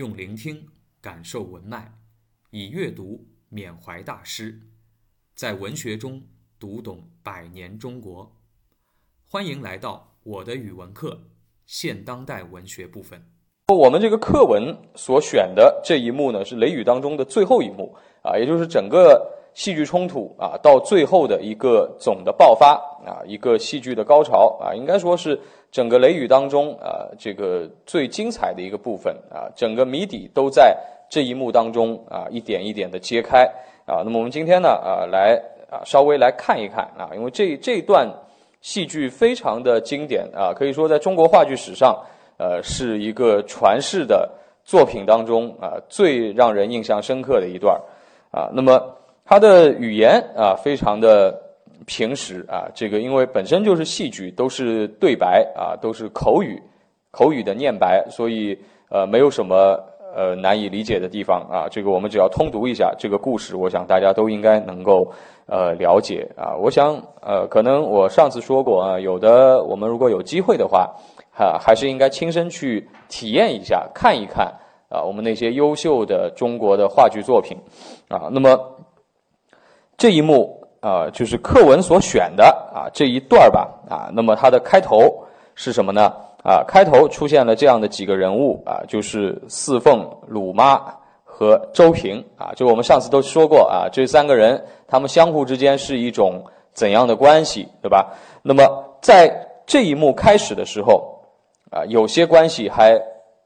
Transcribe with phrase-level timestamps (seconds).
[0.00, 0.66] 用聆听
[1.02, 1.92] 感受文脉，
[2.52, 4.58] 以阅读缅怀大师，
[5.34, 6.22] 在文学中
[6.58, 8.34] 读懂百年中国。
[9.28, 11.20] 欢迎来到我的语文课
[11.66, 13.22] 现当代文学部分。
[13.68, 22.72] 我们这个课文所选的这一幕呢，是《雷雨》当中的最后一幕啊，也就是整个戏剧冲突啊到最后的一个总的爆发
[23.04, 25.38] 啊，一个戏剧的高潮啊，应该说是
[25.70, 30.76] 整个《雷雨》当中啊这个最精彩的一个部分啊，整个谜底都在
[31.08, 33.44] 这一幕当中啊一点一点的揭开
[33.86, 34.02] 啊。
[34.04, 38.08] 那么我们今天呢啊来啊稍微来看一看啊，因为这这段
[38.60, 41.96] 戏剧非常的经典啊，可以说在中国话剧史上。
[42.42, 44.26] 呃，是一个传世的
[44.64, 47.78] 作品当中啊，最让人印象深刻的一段
[48.30, 48.48] 啊。
[48.54, 48.80] 那么
[49.30, 51.40] 它的语言啊，非常的
[51.86, 52.66] 平实啊。
[52.74, 56.60] 这个因为本身就是戏剧，都是对白啊，都是口语，
[57.12, 58.58] 口语的念白，所以
[58.90, 59.78] 呃，没有什么
[60.16, 61.68] 呃难以理解的地方啊。
[61.70, 65.08] 这个我们只要通读一下这个故事，我想大家都应该能够
[65.46, 66.56] 呃了解啊。
[66.60, 70.92] 我想呃，可能我上次说过啊，有的我们如果有机会的话。
[71.32, 74.52] 啊，还是应该亲身去体验一下，看一看
[74.90, 77.56] 啊，我们那些优秀的中国的话剧作品
[78.08, 78.28] 啊。
[78.30, 78.58] 那么
[80.00, 84.08] 这一幕啊，就是课文所选的啊这一段吧啊。
[84.14, 85.22] 那么它的开头
[85.54, 86.10] 是什么呢？
[86.42, 90.80] 啊，开头出现了这样的几个人物啊，就是四凤、鲁妈
[91.22, 92.50] 和周平啊。
[92.56, 96.42] 就我们上次都说过啊，这三个人他们相互之间是一种
[96.72, 98.14] 怎样的关系，对吧？
[98.42, 98.64] 那么
[99.02, 101.18] 在这一幕开始的时候。
[101.70, 103.00] 啊，有些关系还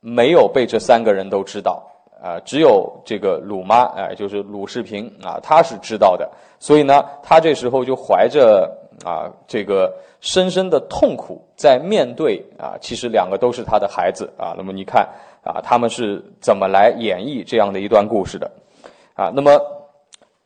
[0.00, 1.80] 没有被这三个人都知道
[2.22, 8.68] 啊，只有这个鲁妈，哎，就是鲁世平啊，他是知道的，所以呢，他这时候就怀着
[9.04, 15.08] 啊这个深深的痛苦在面对啊，其实两个都是他的孩子啊，那么你看
[15.44, 18.50] 啊，他们是怎么来演绎这样的一段故事的
[19.14, 19.30] 啊？
[19.34, 19.60] 那么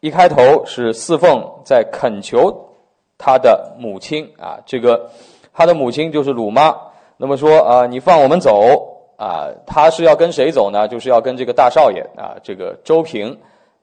[0.01, 2.69] 一开头是四凤在恳求
[3.17, 5.09] 他的母亲啊，这个
[5.55, 6.77] 他的母亲就是鲁妈。
[7.17, 8.92] 那么说啊，你放我们走
[9.23, 9.49] 啊？
[9.67, 10.89] 他是要跟谁走呢？
[10.89, 13.39] 就是要跟这个大少爷啊，这个周平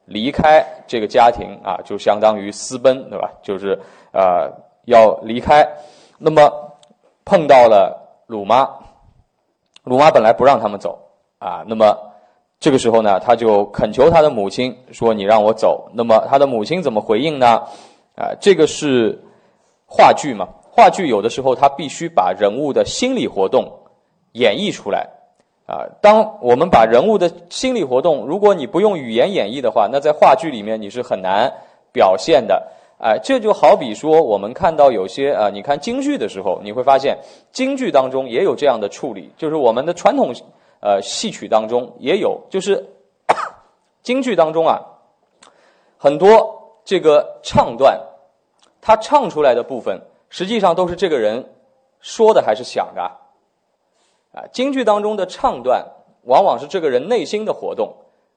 [0.06, 3.32] 离开这个家庭啊，就相当于私奔，对吧？
[3.42, 3.80] 就是
[4.12, 4.50] 啊，
[4.86, 5.66] 要离开。
[6.18, 6.52] 那么
[7.24, 7.98] 碰到了
[8.28, 8.68] 鲁妈，
[9.84, 11.00] 鲁妈本来不让他们走
[11.38, 11.64] 啊。
[11.66, 11.98] 那么
[12.60, 17.64] 这个时候呢，他就恳求他的母亲说：“你让我走。”那么他的母亲怎么回应呢？
[18.16, 19.18] 啊，这个是
[19.88, 20.50] 话剧嘛？
[20.72, 23.80] 话剧有的时候，他必须把人物的心理活动
[24.34, 25.08] 演绎出来，
[25.70, 31.54] 啊，当我们把人物的心理活动，如果你不用语言演绎的话，那在话剧里面你是很难
[31.92, 32.68] 表现的，
[33.00, 37.16] 哎，这就好比说，我们看到有些啊，你看京剧的时候，你会发现
[37.52, 40.34] 京剧当中也有这样的处理，就是我们的传统
[40.82, 42.84] 呃戏曲当中也有，就是
[44.02, 44.82] 京剧当中啊，
[45.98, 48.00] 很多这个唱段，
[48.82, 50.02] 他唱出来的部分。
[50.32, 51.44] 实际上都是这个人
[52.02, 53.12] 说的还是想的，
[54.52, 55.86] 京剧当中的唱段
[56.24, 57.94] 往往是这个人内心的活动，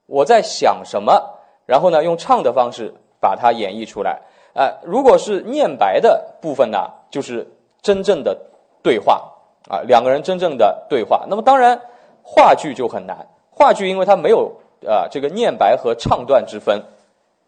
[0.07, 4.21] 我在想什么，然后呢用唱的方式把它演绎出来，
[4.55, 7.47] 啊，如果是念白的部分呢，就是
[7.81, 8.37] 真正的
[8.83, 9.33] 对话，
[9.69, 11.25] 啊，两个人真正的对话。
[11.29, 11.81] 那么当然
[12.23, 14.53] 话剧就很难，话剧因为它没有
[14.87, 16.83] 啊这个念白和唱段之分，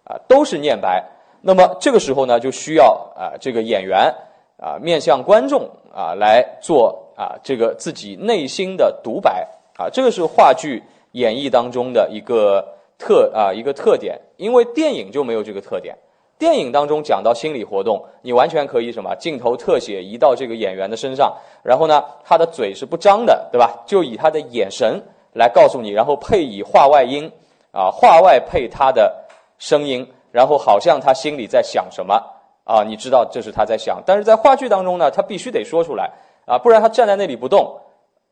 [0.04, 1.04] 啊，都是念白。
[1.40, 4.14] 那么这个时候呢，就需要啊这个演员。
[4.56, 10.82] 啊，面向观众啊来做啊这个自己内心的独白啊，这个是话剧
[11.12, 12.66] 演绎当中的一个
[12.98, 15.96] 特啊一个特点，因为电影就没有这个特点。
[16.36, 21.32] 电影当中讲到心理活动，你完全可以什么镜头特写移到这个演员的身上，
[21.62, 23.82] 然后呢他的嘴是不张的，对吧？
[23.86, 25.00] 就以他的眼神
[25.32, 27.30] 来告诉你，然后配以话外音
[27.70, 29.24] 啊，话外配他的
[29.58, 32.20] 声音，然后好像他心里在想什么。
[32.64, 36.10] 啊，你知道这是他在想，但是在话剧当中呢，他必须得说出来
[36.46, 37.80] 啊，不然他站在那里不动，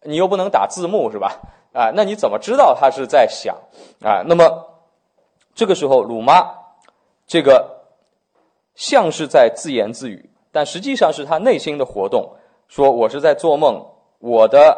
[0.02, 1.40] 你又不能打字幕是吧？
[1.72, 3.56] 啊，那你怎么知道他是在想
[4.02, 4.22] 啊？
[4.26, 4.66] 那么
[5.54, 6.54] 这个时候，鲁妈
[7.26, 7.82] 这个
[8.74, 12.30] 像是在自言自语，但实际上是他内心的活动，
[12.68, 13.84] 说我是在做梦，
[14.18, 14.76] 我的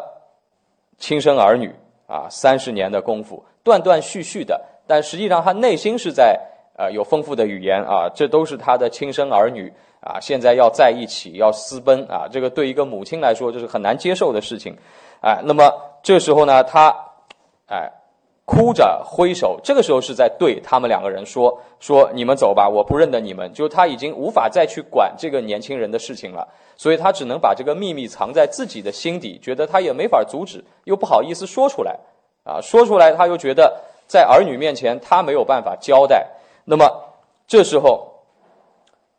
[0.98, 1.74] 亲生儿女
[2.06, 6.38] 啊，三十年的功夫，断断续续的，但实际上他内心是在。
[6.76, 14.76] 啊，有丰富的语言啊，这都是他的亲生儿女啊，现在要在一起，要私奔啊，这个对一个母亲来说就是很难接受的事情，
[15.22, 15.72] 哎，那么
[16.02, 16.94] 这时候呢，他
[17.66, 17.90] 哎
[18.44, 26.46] 哭着挥手，这个时候是在对他们两个人说说你们走吧，我不认得你们，就他已经无法再去管这个年轻人的事情了，
[26.76, 31.98] 所以他只能把这个秘密藏在自己的心底，觉得他也没法阻止，又不好意思说出来，
[32.42, 36.26] 啊，说出来他又觉得在儿女面前他没有办法交代。
[36.64, 36.90] 那么
[37.46, 38.08] 这时候，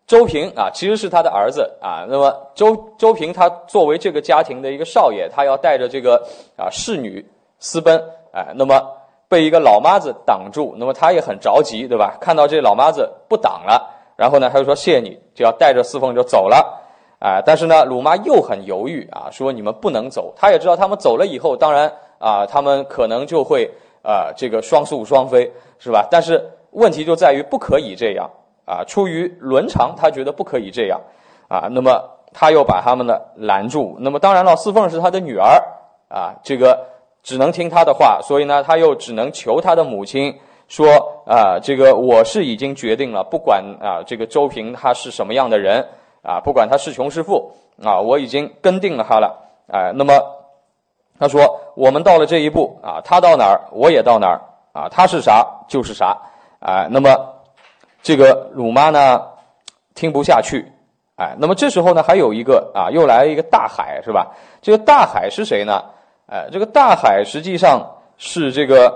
[0.07, 2.05] 周平啊，其实是他的儿子啊。
[2.09, 6.15] 那么周周平他作为这个家庭的一个少爷，他要带着这个
[6.57, 7.25] 啊侍女
[7.59, 8.81] 私奔，哎，那么
[9.27, 12.17] 被一个老妈子挡住，那么他也很着急，对吧？
[12.19, 16.81] 看到这老妈子不挡了，然后呢，他就说谢谢你，就要带着四凤就走了。
[17.17, 20.31] 啊，但是呢，鲁妈又很犹豫啊，说你们不能走。
[20.35, 23.67] 他也知道他们走了以后，当然啊，他们可能就会
[24.03, 26.07] 啊，这个双宿双飞，是吧？
[26.11, 28.29] 但是问题就在于不可以这样
[28.65, 31.01] 啊，出于伦常，他觉得不可以这样
[31.47, 31.67] 啊。
[31.71, 32.01] 那么
[32.33, 33.97] 他又把他们呢拦住。
[33.99, 35.61] 那么当然了，四凤是他的女儿
[36.07, 36.85] 啊，这个
[37.23, 40.37] 只能听他的话，所以呢，他又只能求他的母亲
[40.67, 40.87] 说
[41.25, 45.85] 啊，这个我是已经决定了，不管啊，这个周平他是什么样的人。
[46.27, 47.51] 啊，不管他是穷是富，
[47.83, 50.19] 啊，我已经跟定了他了，啊，那么
[51.19, 54.41] 他说我们到了这一步，啊，他到哪儿我也到哪儿，
[54.73, 56.17] 啊，他是啥就是啥，
[56.65, 57.15] 哎，那么
[58.01, 59.21] 这个鲁妈呢
[59.93, 60.65] 听不下去，
[61.15, 64.35] 哎，那么这时候呢还有一个啊，又来了一个大海是吧？
[64.63, 65.83] 这个大海是谁呢？
[66.25, 68.87] 哎，这个大海实际上是这个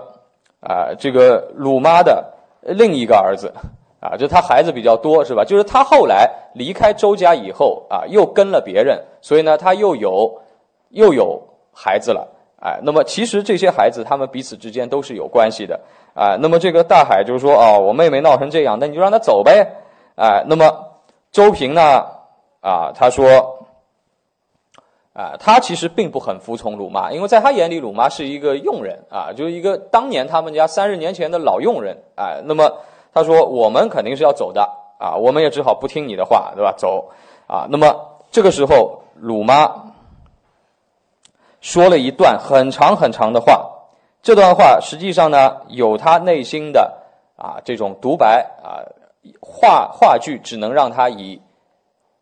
[0.61, 3.53] 啊，这个鲁妈的另一个儿子。
[4.01, 5.43] 啊，就他孩子比较多，是吧？
[5.43, 10.41] 就是他后来离开周家以后啊，又跟了别人，所以呢，他又有
[10.91, 11.43] 又有
[11.73, 12.25] 孩子了，
[12.61, 15.79] 哎，那么其实这些孩子他们彼此之间都是有关系的，
[16.13, 19.67] 啊，那么这个大海就是说，哦，我妹妹闹成这样，那你就让她走呗，
[20.15, 20.85] 哎，那么
[21.31, 22.05] 周平呢，
[22.61, 23.65] 啊，他说，
[25.13, 32.71] 啊，他其实并不很服从鲁妈，因为在他眼里，鲁妈是一个佣人啊，就是一个当年他们家三十年前的老佣人，哎，那么。
[33.11, 34.61] 他说：“我们肯定是要走的
[34.99, 36.71] 啊，我们也只好不听你的话，对吧？
[36.77, 37.09] 走
[37.47, 37.65] 啊。
[37.67, 39.65] 那么这个时候，鲁妈
[41.61, 43.69] 说了一段很长很长的话。
[44.21, 46.91] 这段话实际上呢，有他内心的
[47.35, 48.83] 啊这种独白啊，
[49.39, 51.41] 话话剧只能让他以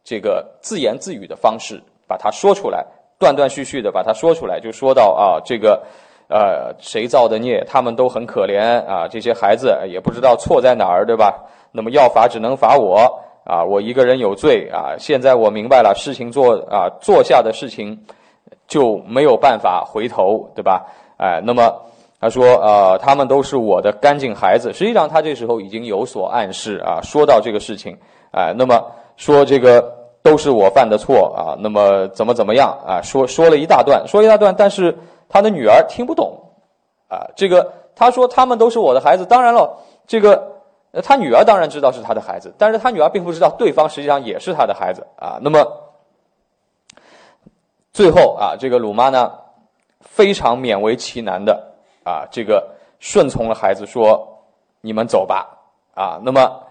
[0.04, 2.86] 这个自言自语的方式把它说出来，
[3.18, 5.84] 断断续续的把它说出来，就说到啊这个。”
[6.30, 7.64] 呃，谁造的孽？
[7.66, 9.08] 他们都很可怜啊！
[9.08, 11.46] 这些孩子也不知道错在哪儿，对吧？
[11.72, 13.64] 那么要罚只能罚我啊！
[13.64, 14.92] 我一个人有罪啊！
[15.00, 17.98] 现在我明白了，事情做啊做下的事情
[18.68, 20.86] 就没有办法回头，对吧？
[21.18, 21.74] 哎，那么
[22.20, 24.72] 他说呃，他们都是我的干净孩子。
[24.74, 27.98] 实际上他这时候已经有所暗示啊，说到这个事情，
[28.32, 28.84] 哎，那么
[29.16, 29.84] 说这个
[30.22, 33.02] 都是我犯的错啊，那么怎么怎么样啊？
[33.02, 34.98] 说说了一大段，说一大段，但是。
[35.30, 36.40] 他的女儿听不懂，
[37.10, 39.26] 啊，这个他说他们都是我的孩子。
[39.26, 39.78] 当然了，
[40.08, 40.42] 这个
[41.04, 45.38] 他女儿当然知道是他的孩子，但是他女儿并不知道对方实际上也是他的孩子啊。
[45.42, 45.68] 那么
[47.98, 49.32] 最后啊，这个鲁妈呢
[50.02, 51.74] 非常勉为其难的
[52.04, 54.38] 啊，这个顺从了孩子，说
[54.82, 55.58] 你们走吧
[55.96, 56.22] 啊。
[56.22, 56.62] 那么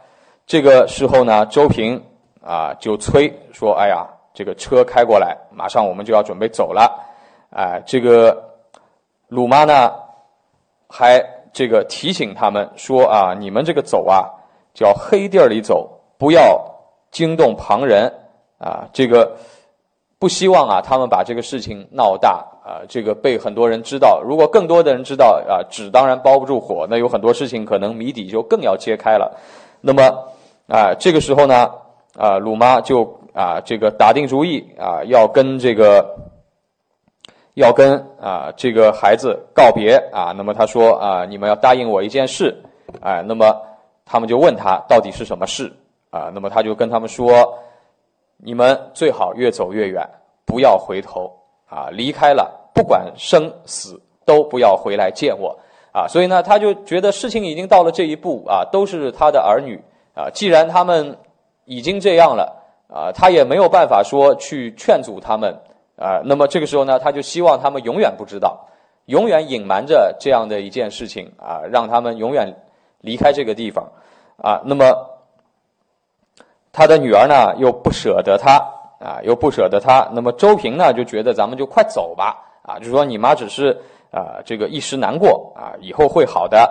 [0.47, 2.01] 这个时候呢，周平
[2.41, 7.05] 啊就催说：“哎呀，这个车开过来，马上我们就要准备走了。”
[7.51, 8.53] 啊，这个
[9.27, 9.93] 鲁妈呢，
[10.89, 11.21] 还
[11.53, 14.31] 这个提醒他们说啊，你们这个走啊，
[14.75, 16.65] 叫黑地儿里走，不要
[17.11, 18.15] 惊动旁人
[18.59, 18.89] 啊。
[18.93, 19.37] 这个
[20.19, 24.23] 不希望啊，他们把这个事情闹大啊，这个被很多人知道。
[24.23, 29.39] 如果更多的人知道啊，纸当然包不住火，那有很多事情可能谜底就更要揭开了。
[29.81, 30.03] 那么
[30.69, 31.71] 啊，这个时候呢，
[32.17, 36.17] 啊，鲁妈就啊，这个打定主意啊，要跟这个。
[37.57, 42.55] 要跟啊这个孩子告别啊，那么他说啊，你们要答应我一件事，
[43.01, 43.63] 哎，那么
[44.05, 45.73] 他们就问他到底是什么事
[46.11, 46.31] 啊？
[46.35, 47.59] 那么他就跟他们说，
[48.37, 50.09] 你们最好越走越远，
[50.45, 51.33] 不要回头
[51.69, 55.59] 啊，离开了不管生死都不要回来见我
[55.93, 56.07] 啊。
[56.09, 59.83] 所以呢，他就觉得事情已经到了这一步啊，都是他的儿女
[60.15, 61.17] 啊，既然他们
[61.65, 65.57] 已经这样了啊，他也没有办法说去劝阻他们。
[65.99, 68.69] 啊，那么这个时候呢，他就希望他们永远不知道，
[69.07, 72.55] 永远隐瞒着这样的一件事情啊，让他们永远
[73.01, 73.91] 离开这个地方
[74.37, 74.61] 啊。
[74.67, 74.93] 那么
[76.77, 78.59] 他的女儿呢，又不舍得他
[79.01, 80.07] 啊，又不舍得他。
[80.13, 83.81] 那么周平呢，就觉得咱们就快走吧啊，就说你妈只是
[84.13, 86.71] 啊，这个一时难过啊，以后会好的。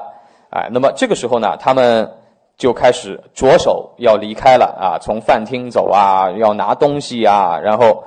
[0.51, 2.09] 哎，那么这个时候呢，他们
[2.55, 8.03] 就开始着手要离开了啊，从饭厅走啊，要拿东西啊，然后。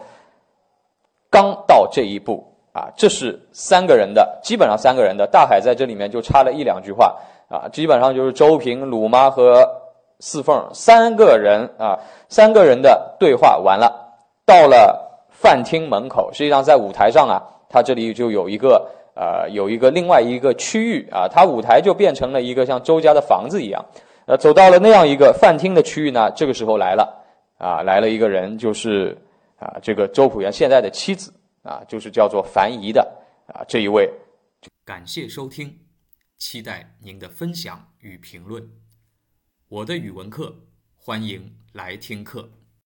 [1.31, 5.27] 刚到这一步啊，这是三个人的，基本上三个人的。
[5.27, 7.19] 大海在这里面就插了一两句话
[7.51, 9.78] 啊，基本上就是周平、鲁妈和
[10.21, 11.99] 四凤三个人啊，
[12.29, 14.07] 三个人的对话完了。
[14.45, 23.85] 到了饭厅门口，实际上在舞台上啊，他这里就有一个呃，有一个另外一个区域啊，它舞台就变成了一个像周家的房子一样。
[24.27, 27.25] 呃，走到了那样一个饭厅的区域呢，这个时候来了
[27.59, 29.17] 啊，来了一个人，就是
[29.59, 31.33] 啊，这个周朴园现在的妻子
[31.63, 33.03] 啊，就是叫做樊姨的
[33.47, 34.11] 啊这一位。
[34.85, 35.79] 感谢收听，
[36.39, 38.63] 期待您的分享与评论。
[39.71, 40.65] 我的语文课，
[40.97, 42.58] 欢迎来听课。